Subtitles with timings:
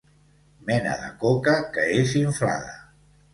[0.69, 2.75] Mena de coca que és inflada.